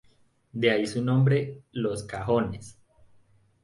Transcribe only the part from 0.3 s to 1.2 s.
De ahí su